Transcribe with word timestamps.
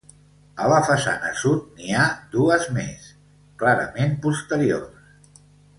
A 0.63 0.69
la 0.71 0.79
façana 0.87 1.29
sud 1.41 1.67
n'hi 1.81 1.93
ha 1.99 2.07
dues 2.33 2.67
més, 2.81 3.07
clarament 3.65 4.21
posteriors. 4.27 5.45